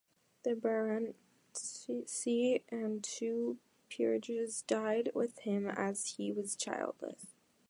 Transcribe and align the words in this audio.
The 0.41 0.55
baronetcy 0.55 2.63
and 2.71 3.03
two 3.03 3.59
peerages 3.91 4.63
died 4.63 5.11
with 5.13 5.37
him 5.41 5.67
as 5.69 6.13
he 6.17 6.31
was 6.31 6.55
childless. 6.55 7.27